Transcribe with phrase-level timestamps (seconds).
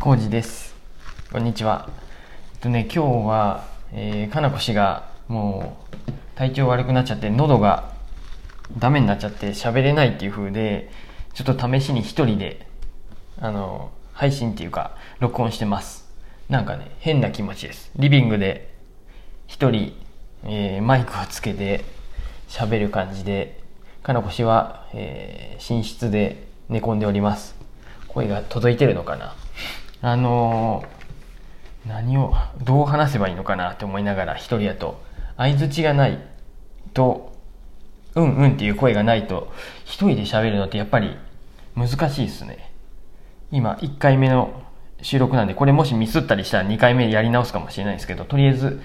[0.00, 0.74] コウジです。
[1.30, 1.90] こんにちは。
[2.54, 5.76] えっとね、今日は、えー、かなこ氏がも
[6.08, 7.92] う体調悪くなっちゃって、喉が
[8.78, 10.90] ダメになっちゃって喋れないっていう風で、
[11.34, 12.66] ちょっと試しに一人で、
[13.42, 16.10] あの、配信っていうか、録音してます。
[16.48, 17.90] なんかね、変な気持ちです。
[17.96, 18.72] リビングで
[19.48, 19.94] 一人、
[20.44, 21.84] えーマイクをつけて
[22.48, 23.60] 喋る感じで、
[24.02, 27.54] かなこ氏は、えー寝室で寝込んでおります。
[28.08, 29.36] 声が届いてるのかな？
[30.02, 31.00] あのー
[31.86, 35.02] 何を、どう話せばいいのかなって思いながら一人やと、
[35.36, 36.18] 相づちがない
[36.92, 37.32] と、
[38.14, 39.52] うんうんっていう声がないと、
[39.84, 41.16] 一人で喋るのってやっぱり
[41.74, 42.70] 難しいですね。
[43.50, 44.62] 今、1回目の
[45.02, 48.82] 収録なんで、これもしミスったりしたら2回目やり直すかもしれないですけど、とりあえず、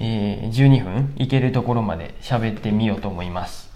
[0.00, 3.70] えー12分いけるところまで喋ってみようと思います。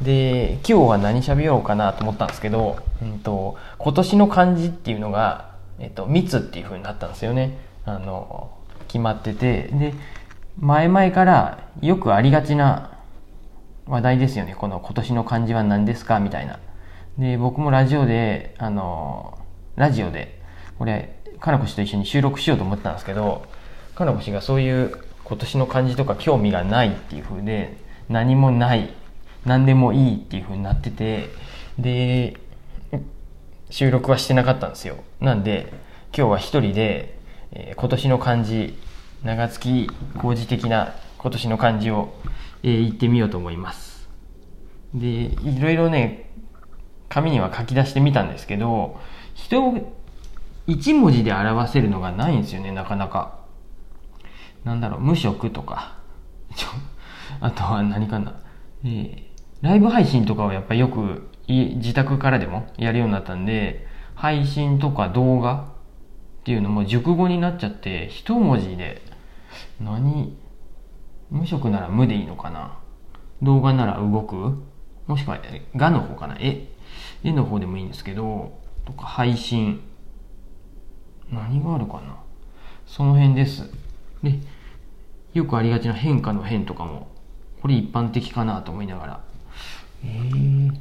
[0.00, 7.58] で、今日は何喋ろうかなと思ったんですけど、うんと、今年の漢字っていうのが、えっと、密っていう風になったんですよね。
[7.84, 8.50] あの、
[8.88, 9.64] 決まってて。
[9.72, 9.94] で、
[10.58, 12.98] 前々からよくありがちな
[13.86, 14.54] 話題ですよね。
[14.56, 16.18] この今年の漢字は何ですか？
[16.18, 16.58] みたいな。
[17.18, 19.38] で、僕もラジオで、あの、
[19.76, 20.40] ラジオで、
[20.78, 23.44] これ、かなこ氏と一緒に収録しようと思ったんですけど、
[23.94, 27.76] かなこ氏がそういう今年の漢字とか興味がないっていう風で、
[28.08, 28.94] 何もない、
[29.44, 31.28] 何でもいいっていう風になってて、
[31.78, 32.36] で、
[33.70, 34.96] 収録はしてなかったんですよ。
[35.20, 35.72] なんで、
[36.16, 37.18] 今日は一人で、
[37.52, 38.78] えー今年の漢字、
[39.24, 42.14] 長月工事的な今年の漢字を、
[42.62, 44.08] えー言ってみようと思います。
[44.94, 46.30] で、いろいろね、
[47.08, 49.00] 紙には書き出してみたんですけど、
[49.34, 49.96] 人を
[50.66, 53.38] 一文字で表せるのがないんですよね、なかなか。
[54.64, 55.96] なんだろう、無職とか。
[57.40, 58.34] あとは何かな。
[58.84, 59.26] えー
[59.62, 65.68] ライブ配信とかをやっぱよく自宅からでもやるようになったんで、配信とか動画
[66.40, 69.02] っていうのも熟語になっちゃって、一文字で、
[69.80, 70.36] 何、
[71.30, 72.78] 無職なら無でいいのかな？
[73.42, 74.62] 動画なら動く？
[75.06, 76.36] もしくは、え画の方かな？
[76.40, 76.68] 絵、
[77.22, 79.82] 絵の方でもいいんですけど、とか配信。
[81.30, 82.16] 何があるかな？
[82.86, 83.68] その辺です。
[84.22, 84.38] で、
[85.34, 87.08] よくありがちな変化の変とかも、
[87.60, 89.24] これ一般的かなと思いながら。
[90.04, 90.72] えー、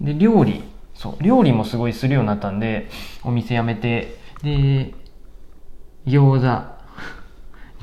[0.00, 0.62] で、料理。
[0.94, 2.88] そう、料理もすごいするようになったんで、
[3.22, 4.94] お店辞めて、で、
[6.06, 6.70] 餃子。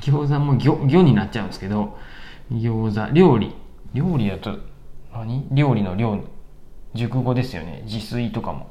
[0.00, 1.98] 餃子も魚、魚になっちゃうんですけど、
[2.52, 3.54] 餃子、料理。
[3.94, 4.58] 料理だと
[5.12, 6.22] 何、料理の料、
[6.94, 7.82] 熟語ですよね。
[7.84, 8.70] 自炊とかも。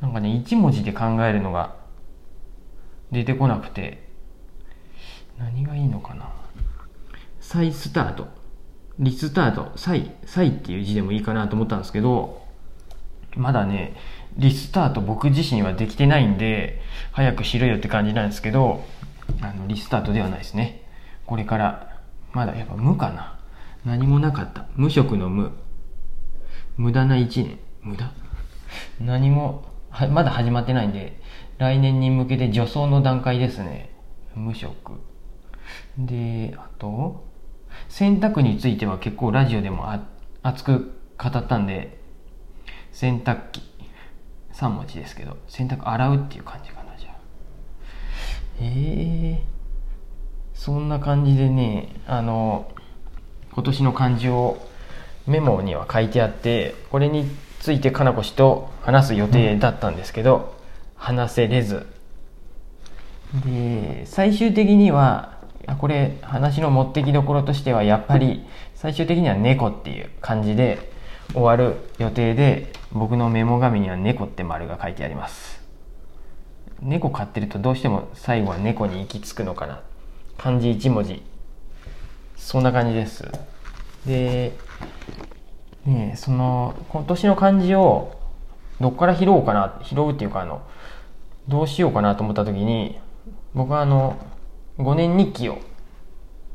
[0.00, 1.76] なんかね、一文字で考えるのが
[3.10, 4.08] 出てこなくて、
[5.38, 6.30] 何がいいのかな。
[7.40, 8.28] 再スタート。
[8.98, 9.72] リスタート。
[9.76, 12.41] 再、再っていう字でもいいかなと思ったんですけど、
[13.36, 13.94] まだね、
[14.36, 16.80] リスタート僕自身はできてないんで、
[17.12, 18.84] 早くしろよって感じなんですけど、
[19.40, 20.82] あの、リスタートではないですね。
[21.26, 22.00] これから、
[22.32, 23.38] まだやっぱ無かな。
[23.84, 24.66] 何もなかった。
[24.74, 25.52] 無職の無。
[26.76, 27.58] 無駄な一年。
[27.82, 28.12] 無駄
[29.00, 29.64] 何も、
[30.10, 31.20] まだ始まってないんで、
[31.58, 33.90] 来年に向けて助走の段階ですね。
[34.34, 35.00] 無職。
[35.98, 37.24] で、あと、
[37.88, 40.06] 洗濯については結構ラジオでもあ
[40.42, 42.01] 熱く語ったんで、
[43.02, 43.62] 洗濯機。
[44.54, 47.14] 3文字ですけど、洗濯洗うっていう感じかな、じゃあ。
[48.60, 49.42] ええ
[50.54, 52.70] そんな感じでね、あの、
[53.54, 54.56] 今年の漢字を
[55.26, 60.54] メモには書いてあって、これについてかなこ氏と話す予定だったんですけど、
[60.94, 61.88] 話せれず。
[63.44, 65.40] で、最終的には、
[65.80, 68.46] これ話の持ってきどころとしてはやっぱり
[68.76, 70.91] 最終的には猫っていう感じで
[71.34, 75.62] 終わる予定で僕のメモ紙には猫って丸が書いてあります。
[76.80, 79.82] 猫飼ってるとどうしても最後は猫に行き着くのかな。
[80.36, 81.22] 漢字一文字。
[82.36, 83.30] そんな感じです。
[84.06, 84.52] で
[85.86, 88.18] ねその今年の漢字を
[88.80, 90.62] どっから拾おうかな拾うっていうかあの
[91.48, 92.98] どうしようかなと思った時に
[93.54, 94.18] 僕はあの
[94.78, 95.58] 5年日記を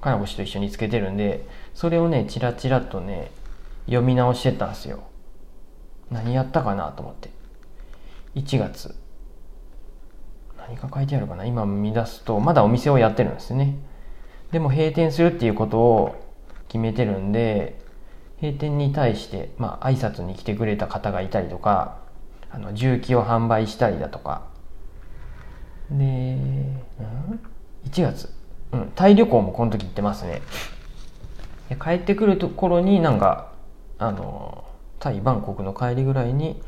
[0.02, 3.32] かなこ氏と一緒につけてるんでそれをねチラチラとね
[3.88, 5.04] 読み直してたんですよ。
[6.12, 7.30] 何やったかなと思って。
[8.36, 8.96] 1月。
[10.58, 11.46] 何が書いてあるかな。
[11.46, 13.78] 今見出すとまだお店をやってるんですね。
[14.52, 16.16] でも閉店するっていうことを
[16.68, 17.80] 決めてるんで
[18.42, 22.00] 閉店に対してまあ挨拶に来てくれた方がいたりとか
[22.50, 24.44] あの重機を販売したりだとか。
[25.90, 26.82] で、うん、
[27.86, 28.30] 1月、
[28.74, 30.42] うん、タイ旅行もこの時行ってますね。
[31.82, 33.52] 帰ってくるところになんか
[34.00, 34.64] あの
[35.00, 36.62] タイバンコクの帰りぐらいに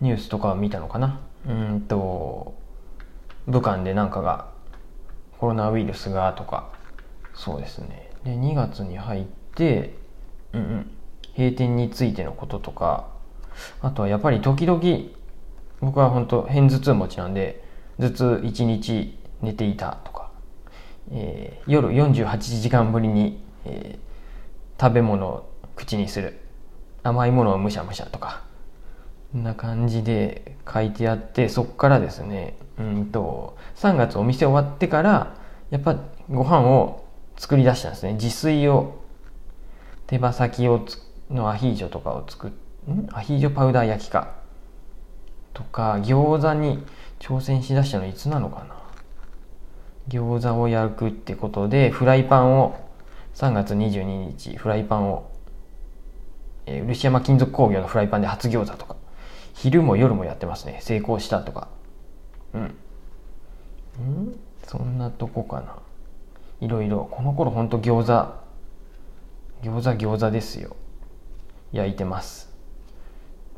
[0.00, 1.20] ニュースとかを見たのかな。
[1.46, 2.54] うんと
[3.46, 4.48] 武漢でなんかが
[5.38, 6.70] コロナウイルスがとか
[7.34, 8.10] そうですね。
[8.24, 9.24] で2月に入っ
[9.54, 9.94] て
[10.52, 10.90] うんうん
[11.36, 13.08] 閉店についてのこととか
[13.80, 14.80] あとはやっぱり時々
[15.80, 17.64] 僕は本当偏頭痛持ちなんで
[17.98, 20.30] 頭痛1日寝ていたとか、
[21.10, 26.38] えー、夜48時間ぶりに、えー、食べ物を口にする。
[27.02, 28.42] 甘いものをむしゃむしゃとか
[29.32, 35.36] こんな感じで書いてあってそっからですねうんと3月お店終わってから
[35.70, 35.96] やっぱ
[36.30, 37.04] ご飯を
[37.36, 38.12] 作り出したんですね。
[38.12, 39.00] 自炊を
[40.06, 40.84] 手羽先を
[41.30, 42.50] のアヒージョとかを作っ
[42.90, 43.08] ん？
[43.12, 44.34] アヒージョパウダー焼きか。
[45.54, 46.84] とか餃子に
[47.18, 48.76] 挑戦しだしたのいつなのかな。
[50.08, 52.78] 餃子を焼くってことでフライパンを
[53.34, 55.31] 3月22日フライパンを、
[56.66, 58.96] えー、漆山金属工業のフライパンで初餃子とか。
[59.54, 60.78] 昼も夜もやってますね。
[60.82, 61.68] 成功したとか。
[62.54, 62.62] うん。
[62.62, 62.72] ん？
[64.64, 65.76] そんなとこかな。
[66.60, 67.08] いろいろ。
[67.10, 68.42] この頃ほんと餃子。
[69.62, 70.76] 餃子餃子ですよ。
[71.72, 72.52] 焼いてます。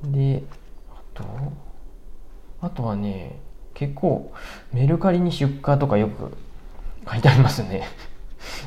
[0.05, 0.43] で
[0.91, 1.25] あと
[2.61, 3.39] あとはね
[3.73, 4.33] 結構
[4.73, 6.37] メルカリに出荷とかよく
[7.11, 7.89] 書いてありますね。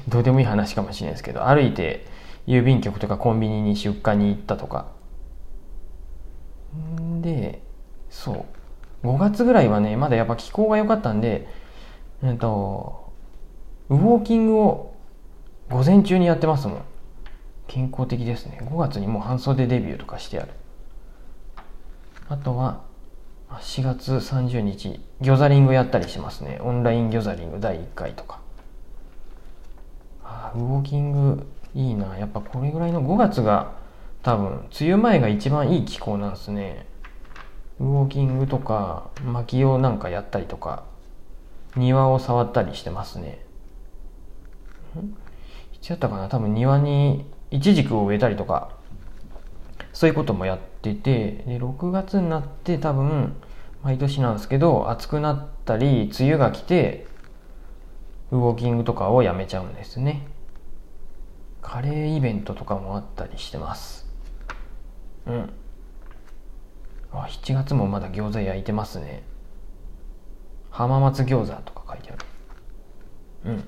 [0.07, 2.07] どうでもいい話かもしれないですけど歩いて
[2.47, 4.87] 郵便局とかコンビニに出荷に行ったとか。
[7.21, 7.61] で
[8.09, 8.45] そ
[9.03, 9.07] う。
[9.07, 11.47] 5月ぐらいはねまだやっぱ気候が良かったんで
[12.23, 13.13] えっと
[13.89, 14.95] ウォーキングを
[15.69, 16.81] 午前中にやってますもん。
[17.67, 18.59] 健康的ですね。
[18.61, 20.51] 5月にもう半袖デビューとかしてある。
[22.29, 22.81] あとは
[23.49, 26.59] 4月30日ギョザリングやったりしますね。
[26.61, 28.39] オンラインギョザリング第1回とか。
[30.23, 32.17] ウォーキングいいな。
[32.17, 33.73] やっぱこれぐらいの5月が
[34.23, 36.87] 多分梅雨前が一番いい気候なんですね。
[37.79, 40.83] ウォーキングとか薪をなんかやったりとか
[41.75, 43.45] 庭を触ったりしてますね。
[45.73, 46.27] いつやったかな？
[46.27, 48.71] 多分庭にイチジクを植えたりとか
[49.93, 53.35] そういうこともやっててで6月になって多分
[53.83, 57.05] 毎年なんですけど暑くなったり梅雨が来て
[58.31, 60.27] ウォーキングとかをやめちゃうんですね。
[61.67, 64.09] カレーイベントとかもあったりしてます。
[65.25, 65.49] うん。
[67.11, 69.23] あ7月もまだ餃子焼いてますね。
[70.69, 72.25] 浜松餃子とか書いてある。
[73.47, 73.63] うん。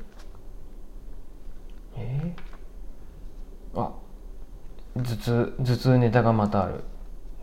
[1.98, 3.92] えー、あ
[4.96, 6.86] 頭痛頭痛ネタがまたある。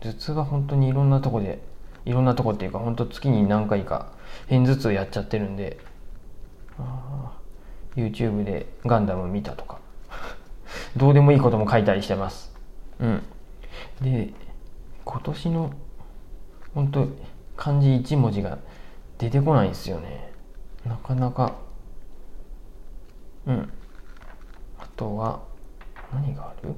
[0.01, 1.61] 頭痛が本当にいろんなとこで
[2.03, 4.11] いろんなとこっていうか本当月に何回か
[4.49, 5.77] 片頭痛やっちゃってるんで。
[6.79, 7.37] あ
[7.95, 9.85] YouTube でガンダム見たとか。
[10.97, 12.53] どうでもいいことも書いたりしてます。
[12.99, 13.23] うん。
[14.01, 14.33] で
[15.05, 15.71] 今年の
[16.73, 17.07] 本当
[17.55, 18.57] 漢字1文字が
[19.17, 20.31] 出てこないんですよね。
[20.85, 21.55] なかなか。
[23.45, 23.71] うん。
[24.77, 25.41] あとは
[26.13, 26.73] 何がある？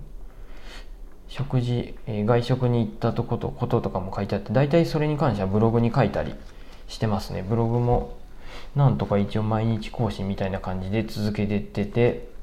[1.28, 6.34] 食事、えー、外食に行ったとことこととかも書いてあって大体それに関してはブログに書いたり
[6.88, 7.44] してますね。
[7.48, 8.18] ブログも
[8.76, 12.39] なんとか一応毎日更新みたいな感じで続けてっててあ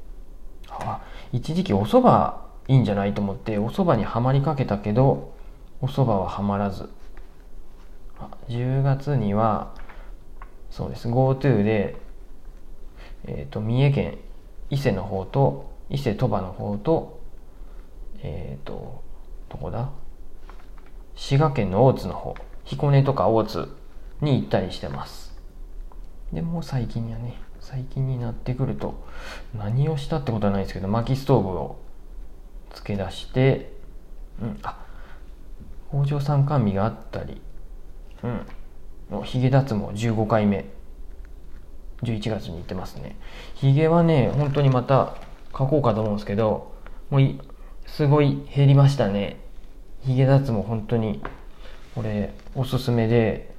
[1.31, 5.33] 一時期お蕎麦いいんじゃないと思ってお蕎麦にはまりかけたけど
[5.81, 6.89] お蕎麦ははまらず。
[8.49, 9.75] 10月には
[10.71, 11.95] そうです GoTo で、
[13.25, 14.17] えーと、三重県
[14.69, 17.21] 伊勢の方と伊勢鳥羽の方と
[18.21, 19.03] えっ、ー、と
[19.49, 19.89] どこだ？
[21.15, 23.69] 滋賀県の大津の方彦根とか大津
[24.21, 25.35] に行ったりしてます。
[26.33, 27.39] でも最近やね。
[27.69, 29.05] 最近になってくると
[29.53, 31.77] 何をしたってことはないですけど薪ストーブを
[32.73, 33.73] つけ出して
[34.41, 34.85] うんあ
[35.89, 37.41] 北条参観日があったり
[39.11, 40.65] うんヒゲ脱毛15回目。
[42.03, 43.17] 11月に行ってますね。
[43.55, 45.15] ヒゲはね本当にまた
[45.51, 46.73] 描こうかと思うんですけど
[47.09, 47.39] もうい
[47.87, 49.41] すごい減りましたね。
[50.05, 51.21] ヒゲ脱毛本当に。
[51.95, 53.53] これおすすめで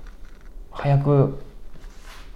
[0.71, 1.43] 早く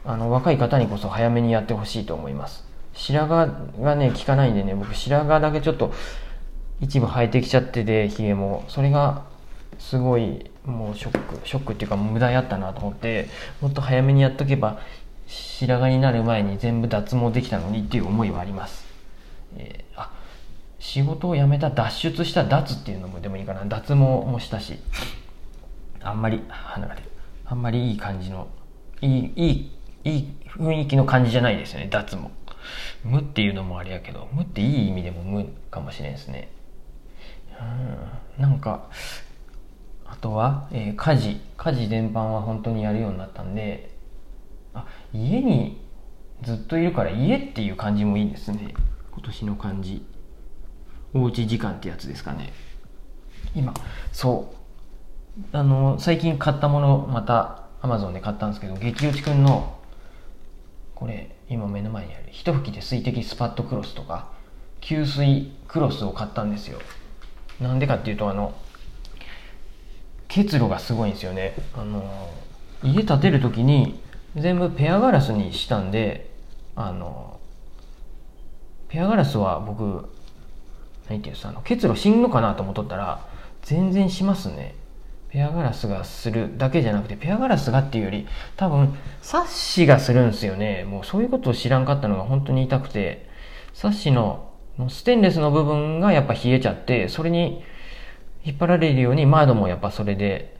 [0.05, 2.65] あの若い方にこそ早めにやってほしいと思います。
[2.95, 5.93] 白髪がね効かないんでね僕白髪だけちょっと
[6.81, 8.65] 一部生えてきちゃっててヒゲも。
[8.69, 9.25] それが
[9.79, 13.29] すごいもうショックショックっていうか無駄やったなと思って
[13.61, 14.81] もっと早めにやっとけば
[15.27, 18.85] 白髪になる前に全部脱毛できたのにっていう思いはあります、
[19.57, 20.13] えー、あ
[20.79, 23.65] 仕事を辞めた脱出した脱っていうのもでもいいかな。
[23.65, 24.79] 脱毛もしたし
[26.01, 27.09] あんまり鼻が出る
[27.47, 28.47] あんまりいい感じの
[29.01, 29.73] いいいい
[30.05, 32.23] いい雰囲気の感じじゃないですよね脱毛。
[33.05, 36.51] 無っていうのもあれやけど無っていい意味でも無かもしれんですね。
[38.39, 38.89] うんなんか
[40.07, 41.41] あとは、えー、家事。
[41.57, 43.95] 家事全般は本当にやるようになったんで
[44.75, 45.81] あ家に
[46.43, 48.75] ずっといるから家っていう感じもいいですね。
[49.13, 50.05] 今年の漢字。
[51.15, 52.53] おうち時間ってやつですかね。
[53.55, 53.75] 今
[54.13, 54.63] そう。
[55.53, 59.79] あの最近買ったものまたアマゾンで買ったんですけど激落ちくんの
[60.95, 64.29] これ今目の前にある一吹きで水滴スパットクロスとか
[64.81, 66.81] 吸水クロスを買ったんですよ。
[67.61, 68.55] なんでかっていうとあの
[70.29, 71.55] 結露がすごいんですよね。
[71.77, 72.31] あの
[72.83, 74.01] 家建てる時に
[74.37, 76.31] 全部ペアガラスにしたんで
[76.75, 77.39] あの
[78.89, 80.09] ペアガラスは僕何て
[81.09, 83.27] 言うんですかあの結露しんのかなと思っとったら
[83.63, 84.75] 全然しますね。
[85.33, 90.85] ペアガラスがするだけじゃなくてペアガラスがっていうより多分サッシがするんですよね。
[90.85, 93.27] もうそういうことを知らんかったのが本当に痛くて
[93.73, 94.53] サッシの
[94.91, 97.65] ステンレスの部分がやっぱ冷えちゃってそれに
[98.45, 100.55] 引っ張られるように窓もやっぱそれで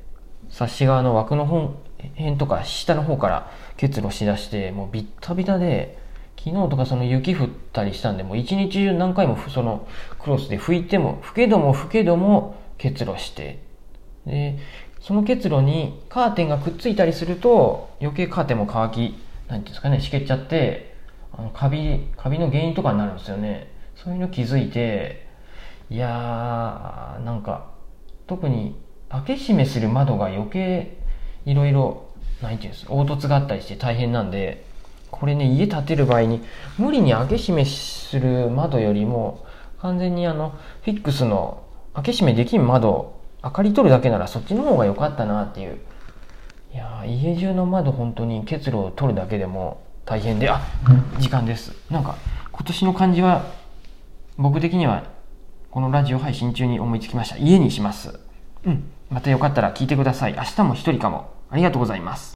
[0.49, 1.75] サッシ側の枠の方
[2.17, 5.99] 辺とか下の方から結露しだしてもうビッタビタで
[6.39, 9.87] 昨日とかその雪降ったりしたんでもう一日中何回もその
[10.19, 13.71] クロスで拭いても拭けども拭けども結露して
[14.27, 14.59] で
[15.01, 20.95] その結露にカーテンがくっついたりすると余計カーテンも乾き何ていうんですかねしけっちゃって
[21.33, 23.73] あのカビカビの原因とかになるんですよね。
[23.97, 25.27] そういうの気づいて
[25.91, 27.71] いやーなんか
[28.27, 28.75] 特に
[29.11, 30.97] 開け閉めする窓が余計
[31.45, 32.09] いろいろ
[32.41, 34.65] 何ていうんです凹凸があったりして大変なんで
[35.11, 36.43] これね家建てる場合に
[36.79, 39.45] 無理に開け閉めする窓よりも
[39.81, 41.63] 完全にあのフィックスの
[41.95, 45.79] 開け閉めできん窓明かり取るだけならそっちの方が良かったなっていう。
[46.73, 50.61] いや家中の窓本当に結露を取るだけでも大変であ
[51.19, 51.73] 時間です。
[51.91, 52.17] なんか
[52.51, 53.45] 今年の漢字は
[54.37, 55.05] 僕的には
[55.71, 57.37] このラジオ配信中に思いつきました。
[57.37, 58.19] 家にします。
[58.65, 58.85] うん。
[59.11, 60.35] またよかったら聞いてください。
[60.35, 61.33] 明日も一人かも。
[61.53, 62.31] ありがとうございます